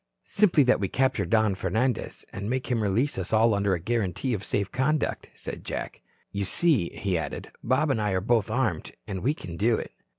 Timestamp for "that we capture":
0.63-1.27